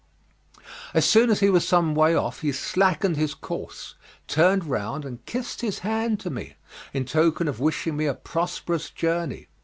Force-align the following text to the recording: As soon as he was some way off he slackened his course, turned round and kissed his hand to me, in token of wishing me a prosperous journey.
As 0.95 1.05
soon 1.05 1.29
as 1.29 1.41
he 1.41 1.51
was 1.51 1.67
some 1.67 1.93
way 1.93 2.15
off 2.15 2.41
he 2.41 2.51
slackened 2.51 3.17
his 3.17 3.35
course, 3.35 3.93
turned 4.27 4.65
round 4.65 5.05
and 5.05 5.23
kissed 5.27 5.61
his 5.61 5.77
hand 5.85 6.19
to 6.21 6.31
me, 6.31 6.55
in 6.91 7.05
token 7.05 7.47
of 7.47 7.59
wishing 7.59 7.97
me 7.97 8.07
a 8.07 8.15
prosperous 8.15 8.89
journey. 8.89 9.47